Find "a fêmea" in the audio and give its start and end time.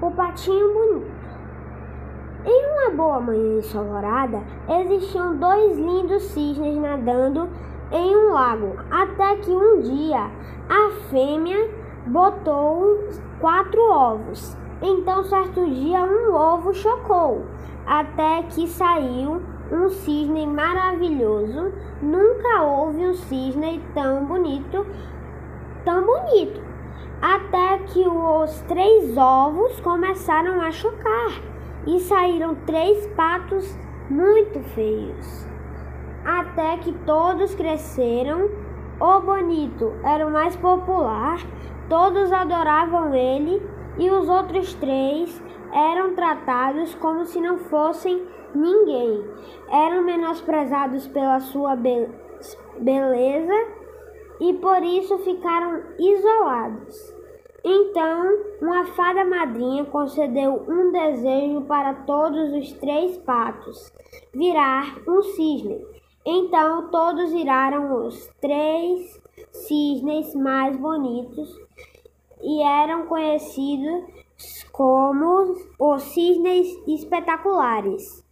10.68-11.68